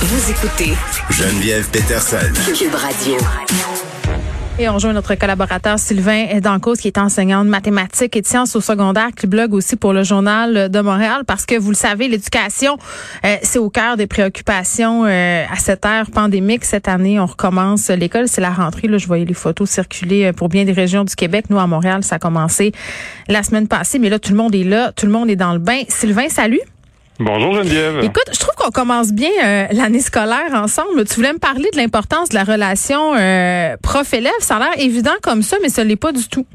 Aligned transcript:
Vous 0.00 0.30
écoutez 0.30 0.74
Geneviève 1.10 1.68
Peterson. 1.70 2.18
Cube 2.56 2.72
Radio. 2.72 3.16
Et 4.60 4.68
on 4.68 4.74
rejoint 4.74 4.92
notre 4.92 5.16
collaborateur 5.16 5.76
Sylvain 5.76 6.38
Dancos, 6.40 6.74
qui 6.74 6.86
est 6.86 6.98
enseignant 6.98 7.44
de 7.44 7.50
mathématiques 7.50 8.14
et 8.14 8.20
de 8.20 8.26
sciences 8.26 8.54
au 8.54 8.60
secondaire, 8.60 9.08
qui 9.16 9.26
blogue 9.26 9.54
aussi 9.54 9.74
pour 9.74 9.92
le 9.92 10.04
Journal 10.04 10.68
de 10.68 10.80
Montréal, 10.80 11.24
parce 11.26 11.46
que 11.46 11.58
vous 11.58 11.70
le 11.70 11.76
savez, 11.76 12.06
l'éducation, 12.06 12.78
euh, 13.24 13.36
c'est 13.42 13.58
au 13.58 13.70
cœur 13.70 13.96
des 13.96 14.06
préoccupations 14.06 15.04
euh, 15.04 15.44
à 15.50 15.56
cette 15.56 15.84
ère 15.84 16.12
pandémique. 16.12 16.64
Cette 16.64 16.86
année, 16.86 17.18
on 17.18 17.26
recommence 17.26 17.88
l'école, 17.88 18.28
c'est 18.28 18.40
la 18.40 18.50
rentrée. 18.50 18.86
Là, 18.86 18.98
je 18.98 19.06
voyais 19.08 19.24
les 19.24 19.34
photos 19.34 19.68
circuler 19.68 20.26
euh, 20.26 20.32
pour 20.32 20.48
bien 20.48 20.64
des 20.64 20.72
régions 20.72 21.02
du 21.02 21.16
Québec. 21.16 21.46
Nous, 21.50 21.58
à 21.58 21.66
Montréal, 21.66 22.04
ça 22.04 22.16
a 22.16 22.18
commencé 22.20 22.70
la 23.26 23.42
semaine 23.42 23.66
passée, 23.66 23.98
mais 23.98 24.10
là, 24.10 24.20
tout 24.20 24.30
le 24.30 24.38
monde 24.38 24.54
est 24.54 24.62
là, 24.62 24.92
tout 24.92 25.06
le 25.06 25.12
monde 25.12 25.28
est 25.28 25.36
dans 25.36 25.54
le 25.54 25.58
bain. 25.58 25.80
Sylvain, 25.88 26.28
salut. 26.28 26.60
Bonjour 27.20 27.54
Geneviève. 27.54 27.98
Écoute, 28.04 28.30
je 28.32 28.38
trouve 28.38 28.54
qu'on 28.54 28.70
commence 28.70 29.12
bien 29.12 29.30
euh, 29.44 29.66
l'année 29.72 29.98
scolaire 30.00 30.54
ensemble. 30.54 31.04
Tu 31.04 31.14
voulais 31.16 31.32
me 31.32 31.38
parler 31.38 31.68
de 31.72 31.76
l'importance 31.76 32.28
de 32.28 32.34
la 32.34 32.44
relation 32.44 33.14
euh, 33.16 33.76
prof-élève. 33.82 34.32
Ça 34.38 34.56
a 34.56 34.58
l'air 34.60 34.78
évident 34.78 35.16
comme 35.20 35.42
ça, 35.42 35.56
mais 35.60 35.68
ça 35.68 35.82
l'est 35.82 35.96
pas 35.96 36.12
du 36.12 36.28
tout. 36.28 36.46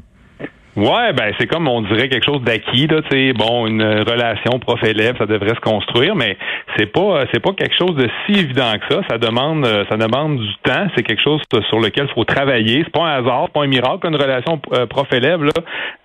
Ouais, 0.76 1.12
ben 1.12 1.32
c'est 1.38 1.46
comme 1.46 1.68
on 1.68 1.82
dirait 1.82 2.08
quelque 2.08 2.24
chose 2.24 2.42
d'acquis 2.42 2.86
là, 2.86 3.00
tu 3.02 3.08
sais, 3.10 3.32
bon, 3.32 3.66
une 3.66 3.82
relation 3.82 4.58
prof-élève, 4.58 5.16
ça 5.18 5.26
devrait 5.26 5.54
se 5.54 5.60
construire, 5.60 6.16
mais 6.16 6.36
c'est 6.76 6.86
pas 6.86 7.24
c'est 7.32 7.40
pas 7.40 7.52
quelque 7.52 7.76
chose 7.78 7.94
de 7.94 8.08
si 8.26 8.40
évident 8.40 8.72
que 8.78 8.94
ça. 8.94 9.00
Ça 9.08 9.18
demande 9.18 9.66
ça 9.88 9.96
demande 9.96 10.38
du 10.38 10.54
temps, 10.64 10.86
c'est 10.96 11.02
quelque 11.02 11.22
chose 11.22 11.40
sur 11.68 11.78
lequel 11.78 12.06
il 12.10 12.14
faut 12.14 12.24
travailler. 12.24 12.82
C'est 12.84 12.92
pas 12.92 13.06
un 13.06 13.22
hasard, 13.22 13.44
c'est 13.46 13.52
pas 13.52 13.62
un 13.62 13.68
miracle 13.68 14.04
une 14.08 14.16
relation 14.16 14.60
euh, 14.72 14.86
prof-élève 14.86 15.44
là. 15.44 15.52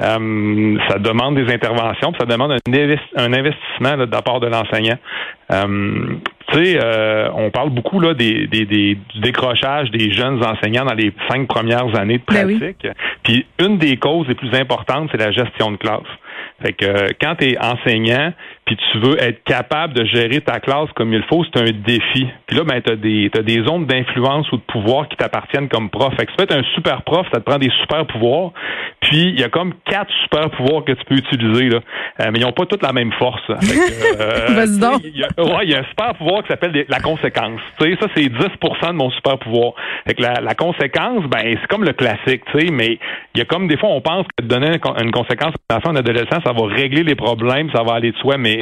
Euh, 0.02 0.78
ça 0.88 1.00
demande 1.00 1.36
des 1.36 1.52
interventions, 1.54 2.14
ça 2.20 2.26
demande 2.26 2.52
un, 2.52 3.34
investissement 3.34 3.98
de 3.98 4.08
la 4.10 4.22
part 4.22 4.40
de 4.40 4.48
l'enseignant. 4.48 4.98
Euh, 5.52 6.18
tu 6.52 6.64
sais, 6.64 6.80
euh, 6.82 7.30
on 7.34 7.50
parle 7.50 7.70
beaucoup 7.70 8.00
là 8.00 8.14
des, 8.14 8.48
des, 8.48 8.66
des, 8.66 8.96
du 9.14 9.20
décrochage 9.20 9.90
des 9.92 10.12
jeunes 10.12 10.44
enseignants 10.44 10.86
dans 10.86 10.94
les 10.94 11.12
cinq 11.30 11.48
premières 11.48 11.96
années 12.00 12.20
de 12.20 12.24
Ben 12.28 12.58
pratique. 12.58 12.88
Puis 13.24 13.46
une 13.60 13.78
des 13.78 13.98
causes 13.98 14.28
les 14.28 14.36
plus 14.36 14.54
c'est 15.12 15.18
la 15.18 15.32
gestion 15.32 15.72
de 15.72 15.78
classe. 15.78 16.02
Fait 16.62 16.74
que 16.74 16.86
euh, 16.86 17.08
quand 17.22 17.36
tu 17.36 17.52
es 17.52 17.58
enseignant, 17.58 18.34
puis 18.70 18.78
tu 18.92 19.00
veux 19.00 19.20
être 19.20 19.44
capable 19.46 19.96
de 19.96 20.06
gérer 20.06 20.42
ta 20.42 20.60
classe 20.60 20.90
comme 20.96 21.12
il 21.12 21.24
faut, 21.24 21.44
c'est 21.44 21.60
un 21.60 21.72
défi. 21.72 22.28
Puis 22.46 22.56
là, 22.56 22.64
ben, 22.64 22.80
tu 22.80 22.92
as 22.92 22.96
des, 22.96 23.32
t'as 23.34 23.42
des 23.42 23.64
zones 23.64 23.88
d'influence 23.88 24.52
ou 24.52 24.58
de 24.58 24.62
pouvoir 24.62 25.08
qui 25.10 25.18
t'appartiennent 25.18 25.68
comme 25.70 25.90
prof. 25.90 26.14
Fait 26.16 26.28
que 26.28 26.32
tu 26.32 26.38
peux 26.38 26.44
être 26.44 26.56
un 26.56 26.62
super 26.76 27.02
prof, 27.02 27.26
ça 27.34 27.40
te 27.40 27.46
prend 27.46 27.58
des 27.58 27.72
super 27.82 28.06
pouvoirs. 28.06 28.52
Puis 29.02 29.30
il 29.30 29.40
y 29.40 29.44
a 29.44 29.50
comme 29.50 29.74
quatre 29.86 30.14
super 30.22 30.52
pouvoirs 30.52 30.84
que 30.86 30.92
tu 30.92 31.04
peux 31.06 31.16
utiliser, 31.16 31.70
là. 31.70 31.80
Euh, 32.22 32.30
mais 32.32 32.38
ils 32.38 32.44
n'ont 32.46 32.52
pas 32.52 32.68
toutes 32.68 32.84
la 32.84 32.94
même 32.94 33.12
force. 33.14 33.42
Euh, 34.20 34.48
Vas-y 34.50 34.80
donc. 34.80 35.02
il 35.04 35.18
y 35.18 35.24
a, 35.24 35.28
ouais, 35.44 35.64
il 35.64 35.72
y 35.72 35.76
a 35.76 35.80
un 35.80 35.84
super 35.84 36.14
pouvoir 36.16 36.42
qui 36.44 36.50
s'appelle 36.50 36.86
la 36.88 37.00
conséquence. 37.00 37.62
Tu 37.80 37.92
sais, 37.92 37.98
ça, 38.00 38.08
c'est 38.16 38.24
10% 38.24 38.88
de 38.88 38.92
mon 38.94 39.10
super 39.12 39.38
pouvoir. 39.38 39.74
Fait 40.06 40.14
que 40.14 40.22
la, 40.22 40.42
la 40.42 40.56
conséquence, 40.56 41.24
ben, 41.26 41.42
c'est 41.44 41.68
comme 41.68 41.84
le 41.84 41.94
classique, 41.94 42.44
tu 42.52 42.60
sais, 42.60 42.72
mais 42.72 43.00
il 43.34 43.40
y 43.40 43.42
a 43.42 43.46
comme 43.46 43.68
des 43.68 43.78
fois, 43.78 43.90
on 43.90 44.02
pense 44.02 44.26
que 44.38 44.46
donner 44.46 44.78
une 45.02 45.12
conséquence 45.12 45.54
à 45.70 45.76
un 45.76 45.78
enfant, 45.78 45.90
un 45.92 45.96
adolescent, 45.98 46.40
ça 46.44 46.52
va 46.52 46.68
régler 46.68 47.04
les 47.04 47.16
problèmes, 47.16 47.70
ça 47.72 47.84
va 47.84 47.94
aller 47.94 48.12
de 48.12 48.18
soi, 48.18 48.38
mais 48.38 48.59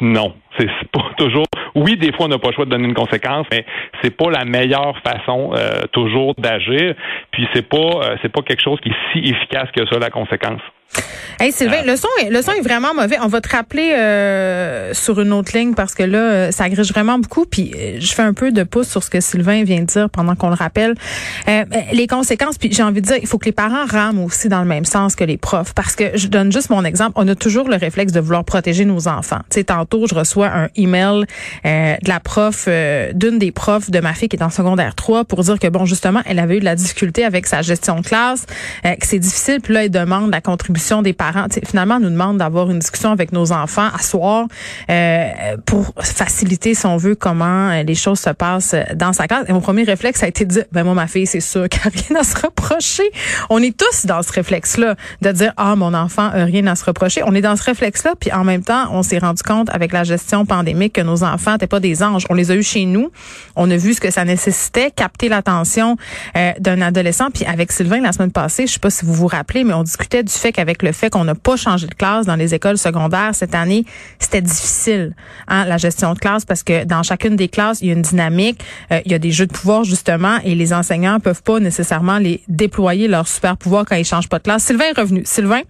non. 0.00 0.43
C'est 0.58 0.66
pas 0.92 1.10
toujours. 1.16 1.46
Oui, 1.74 1.96
des 1.96 2.12
fois, 2.12 2.26
on 2.26 2.28
n'a 2.28 2.38
pas 2.38 2.48
le 2.48 2.54
choix 2.54 2.64
de 2.64 2.70
donner 2.70 2.86
une 2.88 2.94
conséquence, 2.94 3.46
mais 3.50 3.64
c'est 4.02 4.16
pas 4.16 4.30
la 4.30 4.44
meilleure 4.44 4.94
façon 5.04 5.52
euh, 5.54 5.82
toujours 5.92 6.34
d'agir. 6.38 6.94
Puis 7.32 7.46
c'est 7.54 7.68
pas 7.68 7.76
euh, 7.76 8.16
c'est 8.22 8.30
pas 8.30 8.42
quelque 8.42 8.62
chose 8.62 8.78
qui 8.80 8.90
est 8.90 9.12
si 9.12 9.30
efficace 9.30 9.68
que 9.76 9.86
ça, 9.86 9.98
la 9.98 10.10
conséquence. 10.10 10.60
Hey 11.40 11.50
Sylvain, 11.50 11.78
Ah. 11.80 11.86
le 11.86 11.96
son 11.96 12.08
est 12.22 12.30
le 12.30 12.42
son 12.42 12.52
est 12.52 12.60
vraiment 12.60 12.94
mauvais. 12.94 13.16
On 13.20 13.26
va 13.26 13.40
te 13.40 13.48
rappeler 13.48 13.92
euh, 13.92 14.94
sur 14.94 15.20
une 15.20 15.32
autre 15.32 15.56
ligne 15.56 15.74
parce 15.74 15.94
que 15.94 16.04
là 16.04 16.18
euh, 16.18 16.50
ça 16.52 16.68
grige 16.68 16.92
vraiment 16.92 17.18
beaucoup 17.18 17.44
puis 17.44 17.72
euh, 17.74 17.96
je 17.98 18.14
fais 18.14 18.22
un 18.22 18.34
peu 18.34 18.52
de 18.52 18.62
pouce 18.62 18.88
sur 18.88 19.02
ce 19.02 19.10
que 19.10 19.20
Sylvain 19.20 19.64
vient 19.64 19.80
de 19.80 19.86
dire 19.86 20.08
pendant 20.10 20.36
qu'on 20.36 20.48
le 20.48 20.54
rappelle. 20.54 20.94
Euh, 21.48 21.64
les 21.92 22.06
conséquences 22.06 22.56
puis 22.56 22.70
j'ai 22.72 22.84
envie 22.84 23.00
de 23.00 23.06
dire 23.06 23.16
il 23.20 23.26
faut 23.26 23.38
que 23.38 23.46
les 23.46 23.52
parents 23.52 23.84
rament 23.84 24.22
aussi 24.24 24.48
dans 24.48 24.60
le 24.60 24.68
même 24.68 24.84
sens 24.84 25.16
que 25.16 25.24
les 25.24 25.36
profs 25.36 25.74
parce 25.74 25.96
que 25.96 26.16
je 26.16 26.28
donne 26.28 26.52
juste 26.52 26.70
mon 26.70 26.84
exemple, 26.84 27.12
on 27.16 27.26
a 27.26 27.34
toujours 27.34 27.68
le 27.68 27.76
réflexe 27.76 28.12
de 28.12 28.20
vouloir 28.20 28.44
protéger 28.44 28.84
nos 28.84 29.08
enfants. 29.08 29.40
Tu 29.50 29.56
sais 29.56 29.64
tantôt 29.64 30.06
je 30.06 30.14
reçois 30.14 30.43
un 30.46 30.68
email 30.76 31.24
euh, 31.66 31.96
de 32.02 32.08
la 32.08 32.20
prof 32.20 32.66
euh, 32.68 33.12
d'une 33.12 33.38
des 33.38 33.52
profs 33.52 33.90
de 33.90 34.00
ma 34.00 34.14
fille 34.14 34.28
qui 34.28 34.36
est 34.36 34.42
en 34.42 34.50
secondaire 34.50 34.94
3 34.94 35.24
pour 35.24 35.42
dire 35.42 35.58
que 35.58 35.68
bon 35.68 35.84
justement 35.84 36.20
elle 36.26 36.38
avait 36.38 36.56
eu 36.56 36.60
de 36.60 36.64
la 36.64 36.74
difficulté 36.74 37.24
avec 37.24 37.46
sa 37.46 37.62
gestion 37.62 38.00
de 38.00 38.06
classe, 38.06 38.46
euh, 38.84 38.94
que 38.94 39.06
c'est 39.06 39.18
difficile 39.18 39.60
puis 39.60 39.74
là 39.74 39.84
elle 39.84 39.90
demande 39.90 40.30
la 40.30 40.40
contribution 40.40 41.02
des 41.02 41.12
parents. 41.12 41.46
Finalement, 41.66 41.96
on 41.96 42.00
nous 42.00 42.10
demande 42.10 42.38
d'avoir 42.38 42.70
une 42.70 42.78
discussion 42.78 43.12
avec 43.12 43.32
nos 43.32 43.52
enfants 43.52 43.88
à 43.94 44.02
soir 44.02 44.46
euh, 44.90 45.56
pour 45.66 45.92
faciliter, 46.00 46.74
si 46.74 46.86
on 46.86 46.96
veut, 46.96 47.14
comment 47.14 47.82
les 47.82 47.94
choses 47.94 48.20
se 48.20 48.30
passent 48.30 48.74
dans 48.94 49.12
sa 49.12 49.26
classe. 49.26 49.44
Et 49.48 49.52
mon 49.52 49.60
premier 49.60 49.84
réflexe, 49.84 50.20
ça 50.20 50.26
a 50.26 50.28
été 50.28 50.44
de 50.44 50.50
dire, 50.50 50.64
ben 50.72 50.84
moi, 50.84 50.94
ma 50.94 51.06
fille, 51.06 51.26
c'est 51.26 51.40
sûr 51.40 51.68
qu'elle 51.68 51.92
a 51.92 52.08
rien 52.08 52.20
à 52.20 52.24
se 52.24 52.36
reprocher. 52.40 53.04
On 53.50 53.62
est 53.62 53.76
tous 53.76 54.06
dans 54.06 54.22
ce 54.22 54.32
réflexe-là 54.32 54.96
de 55.22 55.32
dire, 55.32 55.52
ah, 55.56 55.76
mon 55.76 55.94
enfant 55.94 56.30
rien 56.32 56.66
à 56.66 56.74
se 56.74 56.84
reprocher. 56.84 57.22
On 57.24 57.34
est 57.34 57.40
dans 57.40 57.56
ce 57.56 57.64
réflexe-là, 57.64 58.14
puis 58.18 58.32
en 58.32 58.44
même 58.44 58.62
temps, 58.62 58.88
on 58.90 59.02
s'est 59.02 59.18
rendu 59.18 59.42
compte 59.42 59.68
avec 59.70 59.92
la 59.92 60.04
gestion 60.04 60.33
pandémique 60.42 60.94
que 60.94 61.00
nos 61.00 61.22
enfants 61.22 61.52
n'étaient 61.52 61.66
pas 61.66 61.80
des 61.80 62.02
anges. 62.02 62.24
On 62.28 62.34
les 62.34 62.50
a 62.50 62.56
eus 62.56 62.62
chez 62.62 62.84
nous. 62.84 63.10
On 63.56 63.70
a 63.70 63.76
vu 63.76 63.94
ce 63.94 64.00
que 64.00 64.10
ça 64.10 64.24
nécessitait, 64.24 64.90
capter 64.90 65.28
l'attention 65.28 65.96
euh, 66.36 66.52
d'un 66.58 66.80
adolescent. 66.80 67.30
Puis 67.32 67.44
avec 67.44 67.70
Sylvain, 67.70 68.00
la 68.00 68.12
semaine 68.12 68.32
passée, 68.32 68.66
je 68.66 68.72
sais 68.72 68.80
pas 68.80 68.90
si 68.90 69.04
vous 69.04 69.14
vous 69.14 69.28
rappelez, 69.28 69.62
mais 69.62 69.74
on 69.74 69.84
discutait 69.84 70.22
du 70.22 70.32
fait 70.32 70.52
qu'avec 70.52 70.82
le 70.82 70.92
fait 70.92 71.10
qu'on 71.10 71.24
n'a 71.24 71.34
pas 71.34 71.56
changé 71.56 71.86
de 71.86 71.94
classe 71.94 72.26
dans 72.26 72.36
les 72.36 72.54
écoles 72.54 72.78
secondaires 72.78 73.34
cette 73.34 73.54
année, 73.54 73.84
c'était 74.18 74.42
difficile, 74.42 75.14
hein, 75.48 75.64
la 75.64 75.76
gestion 75.76 76.14
de 76.14 76.18
classe, 76.18 76.44
parce 76.44 76.62
que 76.62 76.84
dans 76.84 77.02
chacune 77.02 77.36
des 77.36 77.48
classes, 77.48 77.80
il 77.80 77.88
y 77.88 77.90
a 77.90 77.94
une 77.94 78.02
dynamique, 78.02 78.60
euh, 78.90 79.00
il 79.04 79.12
y 79.12 79.14
a 79.14 79.18
des 79.18 79.30
jeux 79.30 79.46
de 79.46 79.52
pouvoir, 79.52 79.84
justement, 79.84 80.38
et 80.44 80.54
les 80.54 80.72
enseignants 80.72 81.20
peuvent 81.20 81.42
pas 81.42 81.60
nécessairement 81.60 82.18
les 82.18 82.42
déployer 82.48 83.08
leur 83.08 83.28
super 83.28 83.56
pouvoir 83.56 83.84
quand 83.84 83.96
ils 83.96 84.04
changent 84.04 84.28
pas 84.28 84.38
de 84.38 84.44
classe. 84.44 84.64
Sylvain 84.64 84.86
est 84.94 84.98
revenu. 84.98 85.22
Sylvain? 85.24 85.62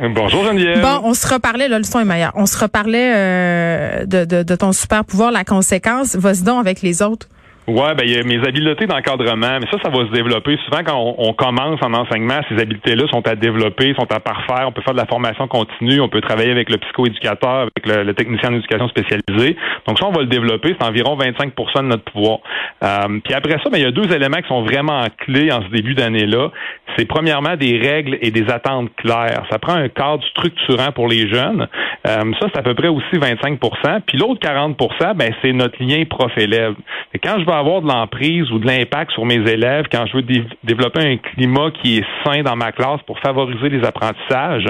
Bonjour 0.00 0.44
Geneviève. 0.44 0.80
Bon, 0.82 1.00
on 1.04 1.14
se 1.14 1.32
reparlait, 1.32 1.68
là, 1.68 1.78
le 1.78 1.84
son 1.84 2.00
est 2.00 2.04
meilleur. 2.04 2.32
On 2.34 2.46
se 2.46 2.58
reparlait 2.58 3.12
euh, 3.14 4.06
de, 4.06 4.24
de, 4.24 4.42
de 4.42 4.56
ton 4.56 4.72
super 4.72 5.04
pouvoir, 5.04 5.30
la 5.30 5.44
conséquence. 5.44 6.16
Vas-y 6.16 6.42
donc 6.42 6.58
avec 6.58 6.82
les 6.82 7.00
autres. 7.00 7.28
Ouais, 7.66 7.94
ben 7.94 8.04
il 8.04 8.12
y 8.12 8.18
a 8.18 8.22
mes 8.22 8.46
habiletés 8.46 8.86
d'encadrement, 8.86 9.58
mais 9.58 9.66
ça, 9.70 9.78
ça 9.82 9.88
va 9.88 10.06
se 10.06 10.12
développer. 10.12 10.58
Souvent, 10.66 10.82
quand 10.84 11.14
on, 11.16 11.32
commence 11.32 11.80
en 11.82 11.94
enseignement, 11.94 12.40
ces 12.50 12.60
habiletés-là 12.60 13.06
sont 13.08 13.26
à 13.26 13.34
développer, 13.36 13.94
sont 13.98 14.10
à 14.12 14.20
parfaire. 14.20 14.68
On 14.68 14.72
peut 14.72 14.82
faire 14.82 14.92
de 14.92 14.98
la 14.98 15.06
formation 15.06 15.48
continue, 15.48 15.98
on 16.00 16.10
peut 16.10 16.20
travailler 16.20 16.50
avec 16.50 16.68
le 16.68 16.76
psychoéducateur, 16.76 17.68
avec 17.74 17.86
le, 17.86 18.02
le 18.02 18.12
technicien 18.12 18.50
en 18.50 18.56
éducation 18.56 18.86
spécialisée. 18.88 19.56
Donc 19.88 19.98
ça, 19.98 20.06
on 20.06 20.12
va 20.12 20.20
le 20.20 20.26
développer. 20.26 20.76
C'est 20.78 20.86
environ 20.86 21.16
25% 21.16 21.78
de 21.78 21.86
notre 21.86 22.04
pouvoir. 22.04 22.40
Euh, 22.82 23.18
puis 23.24 23.32
après 23.32 23.54
ça, 23.62 23.70
ben, 23.70 23.78
il 23.78 23.84
y 23.84 23.86
a 23.86 23.92
deux 23.92 24.12
éléments 24.12 24.42
qui 24.42 24.48
sont 24.48 24.62
vraiment 24.62 25.02
clés 25.20 25.50
en 25.50 25.62
ce 25.62 25.68
début 25.68 25.94
d'année-là. 25.94 26.50
C'est 26.98 27.06
premièrement 27.06 27.56
des 27.56 27.78
règles 27.78 28.18
et 28.20 28.30
des 28.30 28.50
attentes 28.50 28.94
claires. 28.96 29.42
Ça 29.50 29.58
prend 29.58 29.74
un 29.74 29.88
cadre 29.88 30.22
structurant 30.30 30.92
pour 30.92 31.08
les 31.08 31.32
jeunes. 31.32 31.66
Euh, 32.06 32.32
ça, 32.38 32.48
c'est 32.52 32.58
à 32.58 32.62
peu 32.62 32.74
près 32.74 32.88
aussi 32.88 33.16
25% 33.16 34.00
Puis 34.06 34.18
l'autre 34.18 34.40
40% 34.46 35.14
ben, 35.16 35.32
c'est 35.40 35.52
notre 35.52 35.82
lien 35.82 36.04
prof-élève. 36.04 36.74
Quand 37.22 37.38
je 37.38 37.46
veux 37.46 37.52
avoir 37.52 37.80
de 37.80 37.88
l'emprise 37.88 38.50
ou 38.50 38.58
de 38.58 38.66
l'impact 38.66 39.12
sur 39.12 39.24
mes 39.24 39.36
élèves, 39.50 39.86
quand 39.90 40.04
je 40.06 40.16
veux 40.16 40.22
dé- 40.22 40.44
développer 40.64 41.00
un 41.00 41.16
climat 41.16 41.70
qui 41.82 41.98
est 41.98 42.04
sain 42.24 42.42
dans 42.42 42.56
ma 42.56 42.72
classe 42.72 43.00
pour 43.06 43.18
favoriser 43.20 43.70
les 43.70 43.82
apprentissages, 43.86 44.66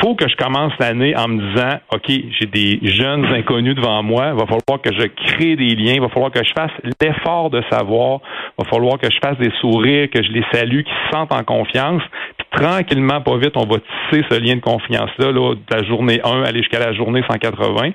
faut 0.00 0.14
que 0.14 0.28
je 0.28 0.36
commence 0.36 0.72
l'année 0.78 1.16
en 1.16 1.26
me 1.26 1.40
disant, 1.50 1.78
OK, 1.92 2.06
j'ai 2.08 2.46
des 2.46 2.78
jeunes 2.82 3.24
inconnus 3.26 3.74
devant 3.74 4.02
moi, 4.04 4.28
il 4.32 4.38
va 4.38 4.46
falloir 4.46 4.80
que 4.80 4.92
je 4.92 5.06
crée 5.26 5.56
des 5.56 5.74
liens, 5.74 5.94
il 5.94 6.00
va 6.00 6.08
falloir 6.08 6.30
que 6.30 6.44
je 6.44 6.52
fasse 6.56 6.70
l'effort 7.02 7.50
de 7.50 7.62
savoir, 7.70 8.20
il 8.58 8.64
va 8.64 8.70
falloir 8.70 8.98
que 8.98 9.10
je 9.10 9.18
fasse 9.20 9.38
des 9.38 9.50
sourires, 9.60 10.08
que 10.10 10.22
je 10.22 10.30
les 10.30 10.44
salue, 10.52 10.82
qu'ils 10.82 10.94
se 11.06 11.16
sentent 11.16 11.32
en 11.32 11.42
confiance, 11.42 12.02
puis 12.36 12.46
tranquillement, 12.62 13.20
pas 13.22 13.36
vite, 13.38 13.56
on 13.56 13.66
va 13.66 13.78
tisser 13.78 14.24
ce 14.30 14.38
lien 14.38 14.54
de 14.54 14.60
confiance-là, 14.60 15.32
là, 15.32 15.54
de 15.54 15.76
la 15.76 15.82
journée 15.84 16.20
1 16.22 16.42
aller 16.42 16.58
jusqu'à 16.60 16.75
la 16.78 16.92
journée 16.92 17.22
180. 17.28 17.92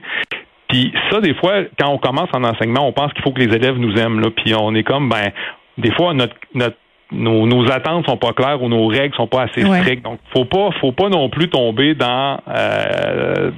Puis 0.68 0.94
ça, 1.10 1.20
des 1.20 1.34
fois, 1.36 1.64
quand 1.78 1.90
on 1.90 1.98
commence 1.98 2.30
en 2.34 2.44
enseignement, 2.44 2.88
on 2.88 2.94
pense 2.94 3.12
qu'il 3.14 3.24
faut 3.24 3.32
que 3.32 3.42
les 3.42 3.54
élèves 3.54 3.78
nous 3.78 3.96
aiment. 3.98 4.22
Puis 4.32 4.54
on 4.56 4.74
est 4.74 4.84
comme, 4.84 5.10
ben, 5.10 5.32
des 5.78 5.92
fois, 5.92 6.14
notre, 6.14 6.36
notre 6.54 6.78
nos, 7.12 7.46
nos 7.46 7.70
attentes 7.72 8.06
sont 8.06 8.18
pas 8.18 8.34
claires 8.34 8.62
ou 8.62 8.70
nos 8.70 8.88
règles 8.88 9.14
sont 9.16 9.28
pas 9.28 9.44
assez 9.44 9.64
Ouais. 9.64 9.82
strictes. 9.82 10.04
Donc, 10.04 10.20
faut 10.34 10.46
pas, 10.46 10.70
faut 10.80 10.92
pas 10.92 11.10
non 11.10 11.30
plus 11.30 11.50
tomber 11.50 11.94
dans 11.96 12.40
euh, 12.48 13.52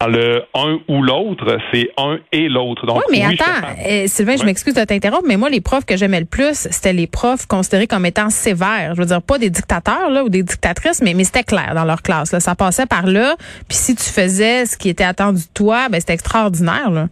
dans 0.00 0.06
le 0.08 0.42
un 0.54 0.78
ou 0.88 1.02
l'autre. 1.02 1.58
C'est 1.72 1.90
un 1.98 2.18
et 2.32 2.48
l'autre. 2.48 2.86
Donc, 2.86 2.96
Oui, 2.96 3.02
mais 3.18 3.26
oui, 3.26 3.36
attends, 3.38 3.66
euh, 3.86 4.04
Sylvain, 4.06 4.36
je 4.36 4.44
m'excuse 4.44 4.72
de 4.74 4.82
t'interrompre, 4.84 5.24
mais 5.28 5.36
moi, 5.36 5.50
les 5.50 5.60
profs 5.60 5.84
que 5.84 5.96
j'aimais 5.96 6.20
le 6.20 6.26
plus, 6.26 6.54
c'était 6.70 6.92
les 6.94 7.06
profs 7.06 7.46
considérés 7.46 7.86
comme 7.86 8.06
étant 8.06 8.30
sévères. 8.30 8.92
Je 8.94 9.00
veux 9.00 9.06
dire, 9.06 9.20
pas 9.20 9.38
des 9.38 9.50
dictateurs 9.50 10.08
là 10.10 10.24
ou 10.24 10.28
des 10.30 10.42
dictatrices, 10.42 11.02
mais, 11.02 11.12
mais 11.14 11.24
c'était 11.24 11.42
clair 11.44 11.72
dans 11.74 11.84
leur 11.84 12.00
classe. 12.02 12.32
Là. 12.32 12.40
Ça 12.40 12.54
passait 12.54 12.86
par 12.86 13.06
là. 13.06 13.34
Puis 13.68 13.76
si 13.76 13.94
tu 13.94 14.04
faisais 14.04 14.64
ce 14.64 14.78
qui 14.78 14.88
était 14.88 15.04
attendu 15.04 15.40
de 15.42 15.52
toi, 15.52 15.88
ben 15.90 16.00
c'était 16.00 16.14
extraordinaire. 16.14 16.90
Là. 16.90 17.08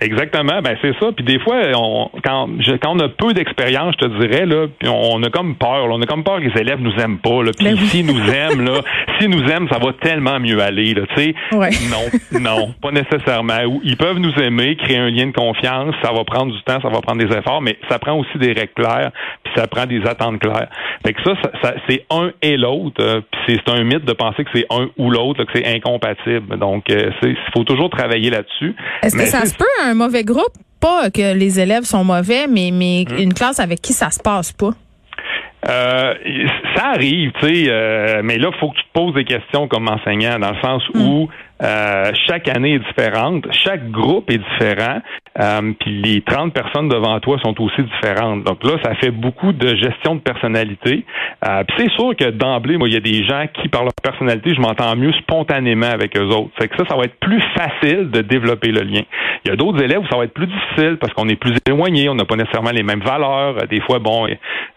Exactement, 0.00 0.62
ben 0.62 0.76
c'est 0.80 0.94
ça. 0.98 1.12
Puis 1.14 1.24
des 1.24 1.38
fois, 1.40 1.56
on, 1.76 2.10
quand, 2.24 2.48
quand 2.82 2.92
on 2.96 2.98
a 3.00 3.08
peu 3.08 3.32
d'expérience, 3.34 3.94
je 4.00 4.06
te 4.06 4.18
dirais 4.20 4.46
là, 4.46 4.66
puis 4.78 4.88
on, 4.88 5.22
a 5.22 5.30
comme 5.30 5.56
peur, 5.56 5.86
on 5.90 6.00
a 6.00 6.06
comme 6.06 6.24
peur 6.24 6.38
que 6.38 6.44
les 6.44 6.60
élèves 6.60 6.80
nous 6.80 6.94
aiment 6.98 7.18
pas. 7.18 7.42
Là, 7.42 7.50
puis 7.56 7.66
Ben 7.66 7.74
oui. 7.74 7.86
s'ils 7.88 8.06
nous 8.06 8.32
aiment, 8.32 8.64
là, 8.64 8.80
s'ils 9.18 9.28
nous 9.30 9.42
aiment, 9.50 9.68
ça 9.70 9.78
va 9.78 9.92
tellement 10.00 10.40
mieux 10.40 10.58
aller. 10.60 10.94
Là, 10.94 11.02
tu 11.14 11.22
sais. 11.22 11.34
Ouais. 11.52 11.70
Non, 11.90 12.40
non, 12.40 12.74
pas 12.80 12.90
nécessairement. 12.92 13.58
Ils 13.84 13.96
peuvent 13.96 14.18
nous 14.18 14.32
aimer, 14.42 14.76
créer 14.76 14.96
un 14.98 15.10
lien 15.10 15.26
de 15.26 15.32
confiance. 15.32 15.94
Ça 16.02 16.12
va 16.12 16.24
prendre 16.24 16.52
du 16.54 16.62
temps, 16.62 16.80
ça 16.80 16.88
va 16.88 17.00
prendre 17.00 17.24
des 17.24 17.36
efforts, 17.36 17.60
mais 17.60 17.76
ça 17.90 17.98
prend 17.98 18.14
aussi 18.18 18.38
des 18.38 18.52
règles 18.52 18.72
claires, 18.74 19.10
puis 19.44 19.52
ça 19.56 19.66
prend 19.66 19.84
des 19.86 20.00
attentes 20.06 20.40
claires. 20.40 20.68
Fait 21.04 21.12
que 21.12 21.22
ça, 21.22 21.32
ça, 21.42 21.50
ça- 21.62 21.74
c'est 21.88 22.04
un 22.10 22.30
et 22.42 22.56
l'autre. 22.56 22.96
euh, 23.00 23.20
puis 23.46 23.60
c'est 23.64 23.72
un 23.72 23.82
mythe 23.84 24.04
de 24.04 24.12
penser 24.12 24.44
que 24.44 24.50
c'est 24.54 24.66
un 24.70 24.88
ou 24.96 25.10
l'autre, 25.10 25.40
là, 25.40 25.46
que 25.46 25.52
c'est 25.58 25.66
incompatible. 25.76 26.56
Donc, 26.58 26.88
euh, 26.90 27.10
il 27.22 27.36
faut 27.54 27.64
toujours 27.64 27.90
travailler 27.90 28.30
là-dessus. 28.30 28.74
Est-ce 29.02 29.16
que 29.16 29.26
ça 29.26 29.44
se 29.44 29.56
peut 29.56 29.64
un 29.90 29.94
mauvais 29.94 30.24
groupe? 30.24 30.54
Pas 30.80 31.10
que 31.10 31.34
les 31.34 31.60
élèves 31.60 31.84
sont 31.84 32.04
mauvais, 32.04 32.46
mais, 32.48 32.70
mais 32.72 33.04
Hmm. 33.08 33.18
une 33.22 33.34
classe 33.34 33.60
avec 33.60 33.80
qui 33.82 33.92
ça 33.92 34.10
se 34.10 34.20
passe 34.20 34.52
pas. 34.52 34.70
Euh, 35.68 36.14
ça 36.74 36.86
arrive, 36.94 37.32
tu 37.38 37.46
sais, 37.46 37.64
euh, 37.68 38.22
mais 38.24 38.38
là, 38.38 38.48
il 38.50 38.58
faut 38.58 38.70
que 38.70 38.76
tu 38.76 38.82
te 38.84 38.92
poses 38.94 39.14
des 39.14 39.24
questions 39.24 39.68
comme 39.68 39.88
enseignant, 39.88 40.38
dans 40.38 40.52
le 40.52 40.60
sens 40.62 40.82
Hmm. 40.94 41.00
où 41.02 41.28
euh, 41.62 42.12
chaque 42.26 42.48
année 42.48 42.76
est 42.76 42.78
différente, 42.78 43.44
chaque 43.52 43.90
groupe 43.90 44.30
est 44.30 44.38
différent, 44.38 45.00
euh, 45.38 45.72
puis 45.78 46.00
les 46.02 46.20
30 46.22 46.52
personnes 46.52 46.88
devant 46.88 47.18
toi 47.20 47.38
sont 47.42 47.54
aussi 47.62 47.82
différentes. 47.82 48.44
Donc 48.44 48.64
là, 48.64 48.72
ça 48.82 48.94
fait 48.96 49.10
beaucoup 49.10 49.52
de 49.52 49.76
gestion 49.76 50.16
de 50.16 50.20
personnalité. 50.20 51.04
Euh, 51.48 51.62
puis 51.64 51.76
c'est 51.78 51.92
sûr 51.94 52.16
que 52.16 52.30
d'emblée, 52.30 52.76
moi, 52.76 52.88
il 52.88 52.94
y 52.94 52.96
a 52.96 53.00
des 53.00 53.24
gens 53.24 53.44
qui, 53.54 53.68
par 53.68 53.82
leur 53.82 53.92
personnalité, 54.02 54.54
je 54.54 54.60
m'entends 54.60 54.94
mieux 54.96 55.12
spontanément 55.12 55.86
avec 55.90 56.16
eux 56.16 56.26
autres. 56.26 56.50
Fait 56.58 56.68
que 56.68 56.76
ça, 56.76 56.84
ça 56.88 56.96
va 56.96 57.04
être 57.04 57.18
plus 57.20 57.42
facile 57.56 58.10
de 58.10 58.22
développer 58.22 58.72
le 58.72 58.82
lien. 58.82 59.02
Il 59.44 59.50
y 59.50 59.52
a 59.52 59.56
d'autres 59.56 59.82
élèves 59.82 60.00
où 60.00 60.06
ça 60.08 60.16
va 60.18 60.24
être 60.24 60.34
plus 60.34 60.46
difficile 60.48 60.98
parce 61.00 61.12
qu'on 61.14 61.28
est 61.28 61.36
plus 61.36 61.54
éloigné, 61.66 62.08
on 62.08 62.14
n'a 62.14 62.24
pas 62.24 62.36
nécessairement 62.36 62.70
les 62.72 62.82
mêmes 62.82 63.00
valeurs. 63.00 63.56
Euh, 63.62 63.66
Des 63.66 63.80
fois, 63.80 63.98
bon, 64.00 64.26
euh, 64.26 64.34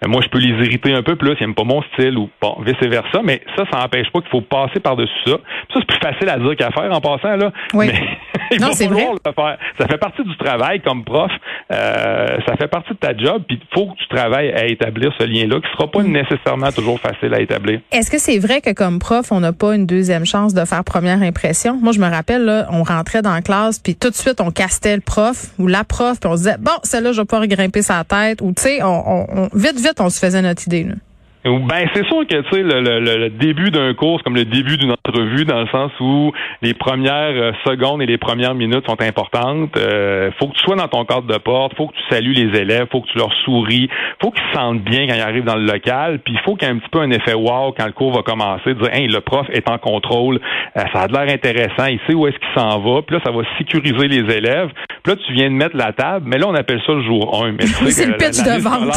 moi, 0.07 0.21
je 0.23 0.29
peux 0.29 0.39
les 0.39 0.49
irriter 0.65 0.93
un 0.93 1.01
peu 1.03 1.15
plus, 1.15 1.31
ils 1.39 1.41
n'aiment 1.41 1.55
pas 1.55 1.63
mon 1.63 1.81
style 1.93 2.17
ou 2.17 2.29
bon, 2.41 2.57
vice-versa, 2.65 3.21
mais 3.23 3.41
ça, 3.57 3.63
ça 3.71 3.79
n'empêche 3.79 4.09
pas 4.11 4.19
qu'il 4.21 4.29
faut 4.29 4.41
passer 4.41 4.79
par-dessus 4.79 5.11
ça. 5.25 5.37
Puis 5.37 5.73
ça, 5.73 5.79
c'est 5.79 5.85
plus 5.87 5.99
facile 5.99 6.29
à 6.29 6.37
dire 6.37 6.55
qu'à 6.55 6.71
faire 6.71 6.91
en 6.91 7.01
passant, 7.01 7.35
là. 7.35 7.51
Oui. 7.73 7.87
Mais 7.91 8.17
il 8.51 8.61
Non, 8.61 8.67
c'est 8.71 8.87
vrai. 8.87 9.05
le 9.11 9.31
faire. 9.33 9.57
Ça 9.79 9.87
fait 9.87 9.97
partie 9.97 10.23
du 10.23 10.35
travail 10.43 10.81
comme 10.81 11.03
prof. 11.03 11.31
Euh, 11.71 12.37
ça 12.47 12.55
fait 12.57 12.67
partie 12.67 12.91
de 12.93 12.97
ta 12.97 13.15
job, 13.17 13.43
puis 13.47 13.59
il 13.61 13.67
faut 13.73 13.87
que 13.87 13.97
tu 13.97 14.07
travailles 14.09 14.51
à 14.51 14.65
établir 14.65 15.11
ce 15.17 15.23
lien-là, 15.23 15.59
qui 15.61 15.71
sera 15.77 15.89
pas 15.89 16.01
Mm. 16.01 16.11
nécessairement 16.11 16.71
toujours 16.71 16.99
facile 16.99 17.33
à 17.33 17.39
établir. 17.39 17.79
Est-ce 17.91 18.11
que 18.11 18.17
c'est 18.19 18.37
vrai 18.39 18.61
que 18.61 18.71
comme 18.73 18.99
prof, 18.99 19.31
on 19.31 19.39
n'a 19.39 19.53
pas 19.53 19.75
une 19.75 19.85
deuxième 19.85 20.25
chance 20.25 20.53
de 20.53 20.65
faire 20.65 20.83
première 20.83 21.21
impression? 21.21 21.77
Moi, 21.81 21.93
je 21.93 21.99
me 21.99 22.09
rappelle, 22.09 22.43
là, 22.45 22.67
on 22.71 22.83
rentrait 22.83 23.21
dans 23.21 23.33
la 23.33 23.41
classe, 23.41 23.79
puis 23.79 23.95
tout 23.95 24.09
de 24.09 24.15
suite, 24.15 24.41
on 24.41 24.51
castait 24.51 24.95
le 24.95 25.01
prof 25.01 25.47
ou 25.59 25.67
la 25.67 25.83
prof, 25.83 26.19
puis 26.19 26.29
on 26.29 26.33
se 26.35 26.43
disait, 26.43 26.57
bon, 26.59 26.71
celle-là, 26.83 27.11
je 27.13 27.21
vais 27.21 27.45
y 27.45 27.47
grimper 27.47 27.81
sa 27.81 28.03
tête. 28.03 28.41
Ou, 28.41 28.51
tu 28.55 28.61
sais, 28.63 28.83
on, 28.83 28.87
on- 28.87 29.25
on- 29.43 29.49
vite, 29.53 29.77
vite, 29.77 29.99
on 29.99 30.09
se 30.09 30.19
faisait 30.19 30.41
notre 30.41 30.65
idée. 30.67 30.83
Là. 30.83 30.95
Ben 31.43 31.87
c'est 31.93 32.05
sûr 32.07 32.25
que 32.25 32.41
tu 32.41 32.49
sais 32.51 32.63
le, 32.63 32.79
le- 32.81 32.99
le- 32.99 33.29
début 33.29 33.69
d'un 33.69 33.93
cours 33.93 34.17
c'est 34.19 34.23
comme 34.23 34.35
le 34.35 34.45
début 34.45 34.77
d'une 34.77 34.91
entrevue 34.91 35.43
dans 35.43 35.59
le 35.59 35.67
sens 35.67 35.91
où 35.99 36.31
les 36.61 36.73
premières 36.73 37.33
euh, 37.35 37.51
secondes 37.65 38.01
et 38.01 38.05
les 38.05 38.17
premières 38.17 38.55
minutes 38.55 38.85
sont 38.87 39.01
importantes. 39.01 39.75
Euh, 39.77 40.31
faut 40.39 40.47
que 40.47 40.53
tu 40.53 40.63
sois 40.63 40.75
dans 40.75 40.87
ton 40.87 41.03
cadre 41.05 41.23
de 41.27 41.37
porte, 41.37 41.75
faut 41.75 41.87
que 41.87 41.93
tu 41.95 42.03
salues 42.09 42.33
les 42.33 42.57
élèves, 42.59 42.87
faut 42.91 43.01
que 43.01 43.07
tu 43.07 43.17
leur 43.17 43.33
souris, 43.43 43.89
faut 44.21 44.31
qu'ils 44.31 44.43
se 44.51 44.57
sentent 44.57 44.83
bien 44.83 45.07
quand 45.07 45.15
ils 45.15 45.21
arrivent 45.21 45.43
dans 45.43 45.55
le 45.57 45.65
local, 45.65 46.19
puis 46.23 46.33
il 46.33 46.39
faut 46.41 46.55
qu'il 46.55 46.67
y 46.67 46.71
ait 46.71 46.73
un 46.73 46.77
petit 46.77 46.89
peu 46.89 46.99
un 46.99 47.11
effet 47.11 47.33
wow 47.33 47.73
quand 47.77 47.85
le 47.85 47.91
cours 47.91 48.13
va 48.13 48.21
commencer, 48.21 48.73
de 48.73 48.79
dire 48.79 48.93
hey 48.93 49.07
le 49.07 49.19
prof 49.19 49.45
est 49.51 49.69
en 49.69 49.77
contrôle, 49.77 50.39
euh, 50.77 50.81
ça 50.93 51.01
a 51.01 51.07
de 51.07 51.13
l'air 51.13 51.29
intéressant, 51.33 51.87
il 51.87 51.99
sait 52.07 52.13
où 52.13 52.25
est-ce 52.27 52.37
qu'il 52.37 52.53
s'en 52.61 52.79
va, 52.79 53.01
puis 53.01 53.17
là 53.17 53.21
ça 53.25 53.31
va 53.31 53.41
sécuriser 53.57 54.07
les 54.07 54.33
élèves. 54.33 54.69
Puis 55.03 55.13
là 55.13 55.15
tu 55.27 55.33
viens 55.33 55.49
de 55.49 55.55
mettre 55.55 55.75
la 55.75 55.91
table, 55.91 56.25
mais 56.27 56.37
là 56.37 56.45
on 56.47 56.55
appelle 56.55 56.81
ça 56.85 56.93
le 56.93 57.03
jour 57.03 57.43
1. 57.43 57.51
Mais 57.53 57.65
c'est 57.91 58.05
le 58.05 58.13
pitch 58.13 58.41
de 58.43 58.61
vente. 58.61 58.93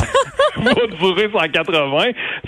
va 0.56 0.72
durer 0.98 1.28
180. 1.32 1.98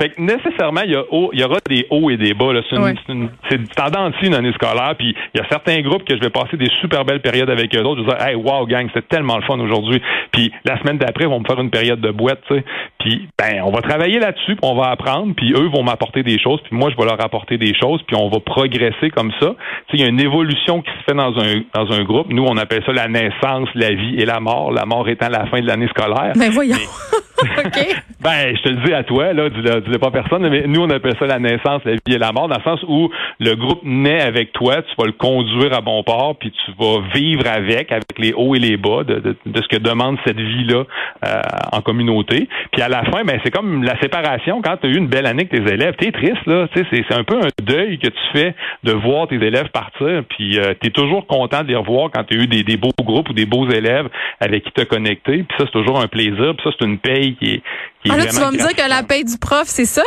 Fait 0.00 0.10
que 0.10 0.20
nécessairement, 0.20 0.80
il 0.84 0.92
y, 0.92 0.96
a 0.96 1.04
haut- 1.10 1.30
il 1.32 1.40
y 1.40 1.44
aura 1.44 1.58
des 1.68 1.86
hauts 1.90 2.10
et 2.10 2.16
des 2.16 2.34
bas. 2.34 2.52
là. 2.52 2.60
C'est 2.68 2.76
une, 2.76 2.82
Ouais. 2.82 2.94
c'est 3.06 3.12
une- 3.12 3.30
c'est 3.48 3.74
tendance 3.74 4.14
une 4.22 4.34
année 4.34 4.52
scolaire. 4.52 4.94
Puis 4.98 5.14
il 5.34 5.40
y 5.40 5.42
a 5.42 5.48
certains 5.48 5.80
groupes 5.80 6.04
que 6.04 6.14
je 6.16 6.20
vais 6.20 6.30
passer 6.30 6.56
des 6.56 6.68
super 6.80 7.04
belles 7.04 7.20
périodes 7.20 7.50
avec 7.50 7.74
eux 7.74 7.82
autres. 7.82 8.02
Je 8.02 8.06
vais 8.10 8.16
dire, 8.16 8.26
hey, 8.26 8.34
wow, 8.34 8.66
gang, 8.66 8.86
c'était 8.94 9.06
tellement 9.08 9.36
le 9.36 9.42
fun 9.42 9.58
aujourd'hui. 9.58 10.00
Puis 10.32 10.52
la 10.64 10.78
semaine 10.80 10.98
d'après, 10.98 11.24
ils 11.24 11.30
vont 11.30 11.40
me 11.40 11.46
faire 11.46 11.60
une 11.60 11.70
période 11.70 12.00
de 12.00 12.10
boîte, 12.10 12.40
tu 12.48 12.54
sais. 12.56 12.64
Puis 12.98 13.28
ben, 13.38 13.62
on 13.64 13.70
va 13.70 13.80
travailler 13.80 14.18
là-dessus, 14.18 14.56
puis 14.56 14.58
on 14.62 14.74
va 14.74 14.90
apprendre. 14.90 15.34
Puis 15.36 15.52
eux 15.52 15.68
vont 15.72 15.82
m'apporter 15.82 16.22
des 16.22 16.38
choses, 16.38 16.60
puis 16.64 16.76
moi, 16.76 16.90
je 16.90 16.96
vais 16.96 17.04
leur 17.08 17.22
apporter 17.24 17.56
des 17.58 17.72
choses, 17.74 18.02
puis 18.06 18.16
on 18.16 18.28
va 18.28 18.40
progresser 18.40 19.10
comme 19.10 19.30
ça. 19.40 19.48
Tu 19.48 19.54
sais, 19.54 19.56
il 19.94 20.00
y 20.00 20.04
a 20.04 20.08
une 20.08 20.20
évolution 20.20 20.82
qui 20.82 20.90
se 20.90 21.04
fait 21.10 21.14
dans 21.16 21.36
un 21.38 21.62
dans 21.74 21.92
un 21.92 22.02
groupe. 22.04 22.28
Nous, 22.30 22.44
on 22.44 22.56
appelle 22.56 22.82
ça 22.84 22.92
la 22.92 23.08
naissance, 23.08 23.68
la 23.74 23.90
vie 23.92 24.16
et 24.18 24.24
la 24.24 24.40
mort. 24.40 24.72
La 24.72 24.84
mort 24.84 25.08
étant 25.08 25.28
la 25.28 25.46
fin 25.46 25.60
de 25.60 25.66
l'année 25.66 25.88
scolaire. 25.88 26.32
Ben 26.36 26.50
voyons. 26.50 26.76
OK. 27.42 27.78
Ben, 28.20 28.56
je 28.56 28.62
te 28.62 28.68
le 28.70 28.84
dis 28.84 28.92
à 28.92 29.04
toi, 29.04 29.32
là, 29.32 29.48
dis-le 29.48 29.77
dis-le 29.80 29.98
pas 29.98 30.10
personne, 30.10 30.48
mais 30.48 30.66
nous, 30.66 30.82
on 30.82 30.90
appelle 30.90 31.14
ça 31.18 31.26
la 31.26 31.38
naissance, 31.38 31.82
la 31.84 31.92
vie 31.92 32.14
et 32.14 32.18
la 32.18 32.32
mort, 32.32 32.48
dans 32.48 32.56
le 32.56 32.62
sens 32.62 32.80
où 32.88 33.10
le 33.40 33.54
groupe 33.54 33.80
naît 33.84 34.20
avec 34.20 34.52
toi, 34.52 34.82
tu 34.82 34.94
vas 34.98 35.06
le 35.06 35.12
conduire 35.12 35.72
à 35.74 35.80
bon 35.80 36.02
port, 36.02 36.36
puis 36.38 36.52
tu 36.52 36.72
vas 36.78 37.02
vivre 37.14 37.46
avec, 37.46 37.92
avec 37.92 38.18
les 38.18 38.32
hauts 38.32 38.54
et 38.54 38.58
les 38.58 38.76
bas 38.76 39.04
de, 39.04 39.16
de, 39.16 39.36
de 39.46 39.62
ce 39.62 39.68
que 39.68 39.76
demande 39.76 40.18
cette 40.26 40.40
vie-là 40.40 40.84
euh, 41.26 41.42
en 41.72 41.80
communauté. 41.80 42.48
Puis 42.72 42.82
à 42.82 42.88
la 42.88 43.04
fin, 43.04 43.24
ben, 43.24 43.40
c'est 43.44 43.50
comme 43.50 43.82
la 43.82 43.98
séparation. 44.00 44.62
Quand 44.62 44.76
tu 44.76 44.86
as 44.86 44.90
eu 44.90 44.96
une 44.96 45.08
belle 45.08 45.26
année 45.26 45.46
avec 45.48 45.50
tes 45.50 45.72
élèves, 45.72 45.94
t'es 45.98 46.12
triste, 46.12 46.46
là, 46.46 46.66
tu 46.74 46.84
c'est 46.90 47.04
c'est 47.08 47.14
un 47.14 47.24
peu 47.24 47.36
un 47.36 47.48
deuil 47.62 47.98
que 47.98 48.08
tu 48.08 48.20
fais 48.32 48.54
de 48.84 48.92
voir 48.92 49.28
tes 49.28 49.36
élèves 49.36 49.68
partir, 49.70 50.24
puis 50.28 50.58
euh, 50.58 50.74
tu 50.80 50.88
es 50.88 50.90
toujours 50.90 51.26
content 51.26 51.62
de 51.62 51.68
les 51.68 51.76
revoir 51.76 52.10
quand 52.12 52.24
tu 52.24 52.38
as 52.38 52.42
eu 52.42 52.46
des, 52.46 52.62
des 52.62 52.76
beaux 52.76 52.90
groupes 53.02 53.30
ou 53.30 53.32
des 53.32 53.46
beaux 53.46 53.68
élèves 53.68 54.08
avec 54.40 54.64
qui 54.64 54.72
tu 54.72 54.82
as 54.82 54.84
connecté, 54.84 55.44
puis 55.44 55.56
ça, 55.58 55.64
c'est 55.64 55.72
toujours 55.72 56.00
un 56.00 56.08
plaisir, 56.08 56.54
puis 56.56 56.64
ça, 56.64 56.70
c'est 56.78 56.86
une 56.86 56.98
paye 56.98 57.36
qui 57.36 57.54
est 57.54 57.62
Ah 58.08 58.16
là, 58.16 58.26
tu 58.26 58.36
vas 58.36 58.50
me 58.50 58.56
dire 58.56 58.74
que 58.74 58.88
la 58.88 59.02
paye 59.02 59.24
du 59.24 59.38
prof, 59.38 59.64
c'est 59.66 59.84
ça? 59.84 60.04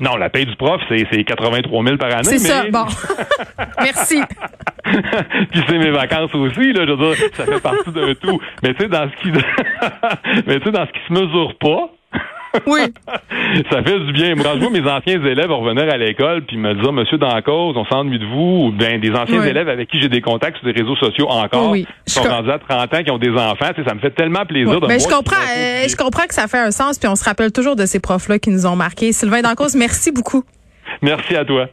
Non, 0.00 0.16
la 0.16 0.28
paye 0.28 0.44
du 0.46 0.56
prof, 0.56 0.80
c'est 0.88 1.06
c'est 1.10 1.22
83 1.22 1.84
000 1.84 1.96
par 1.96 2.12
année. 2.12 2.24
C'est 2.24 2.38
ça. 2.38 2.64
Bon. 2.70 2.84
Merci. 3.80 4.20
Puis 4.84 5.62
c'est 5.68 5.78
mes 5.78 5.90
vacances 5.90 6.34
aussi, 6.34 6.72
là. 6.72 6.84
Je 6.86 6.92
veux 6.92 7.14
dire, 7.14 7.28
ça 7.34 7.44
fait 7.46 7.60
partie 7.60 7.90
d'un 7.90 8.14
tout. 8.14 8.40
Mais 8.62 8.74
tu 8.74 8.82
sais, 8.82 8.88
dans 8.88 9.08
ce 9.08 9.22
qui, 9.22 9.30
mais 10.46 10.58
tu 10.58 10.64
sais, 10.64 10.72
dans 10.72 10.86
ce 10.86 10.92
qui 10.92 11.00
se 11.08 11.12
mesure 11.12 11.54
pas. 11.60 11.90
Oui. 12.66 12.80
ça 13.70 13.82
fait 13.82 14.00
du 14.00 14.12
bien. 14.12 14.34
Moi, 14.34 14.44
je 14.54 14.60
vois 14.60 14.70
mes 14.70 14.88
anciens 14.88 15.22
élèves 15.24 15.50
revenir 15.50 15.92
à 15.92 15.96
l'école 15.96 16.42
puis 16.42 16.56
me 16.56 16.74
dire, 16.74 16.92
Monsieur 16.92 17.18
Dancause, 17.18 17.76
on 17.76 17.84
s'ennuie 17.86 18.18
de 18.18 18.26
vous, 18.26 18.66
ou 18.66 18.72
bien 18.72 18.98
des 18.98 19.10
anciens 19.12 19.40
Oui. 19.40 19.48
élèves 19.48 19.68
avec 19.68 19.88
qui 19.88 20.00
j'ai 20.00 20.08
des 20.08 20.20
contacts 20.20 20.58
sur 20.58 20.66
des 20.72 20.80
réseaux 20.80 20.96
sociaux 20.96 21.28
encore, 21.28 21.70
Oui, 21.70 21.86
qui 22.06 22.12
sont 22.14 22.22
Je- 22.24 22.28
rendus 22.28 22.50
à 22.50 22.58
30 22.58 22.94
ans, 22.94 23.02
qui 23.02 23.10
ont 23.10 23.18
des 23.18 23.30
enfants, 23.30 23.70
tu 23.74 23.82
sais, 23.82 23.88
ça 23.88 23.94
me 23.94 24.00
fait 24.00 24.10
tellement 24.10 24.44
plaisir 24.46 24.80
de 24.80 24.86
Mais 24.86 24.98
je 24.98 25.08
comprends, 25.08 25.36
euh, 25.36 25.86
je 25.88 25.96
comprends 25.96 26.26
que 26.26 26.34
ça 26.34 26.46
fait 26.48 26.58
un 26.58 26.70
sens, 26.70 26.98
puis 26.98 27.08
on 27.08 27.16
se 27.16 27.24
rappelle 27.24 27.52
toujours 27.52 27.76
de 27.76 27.86
ces 27.86 28.00
profs-là 28.00 28.38
qui 28.38 28.50
nous 28.50 28.66
ont 28.66 28.76
marqués. 28.76 29.12
Sylvain 29.12 29.42
Dancos, 29.42 29.76
merci 29.76 30.12
beaucoup. 30.12 30.44
Merci 31.02 31.34
à 31.36 31.44
toi. 31.44 31.66